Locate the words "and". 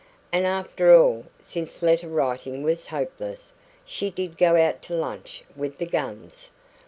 0.31-0.47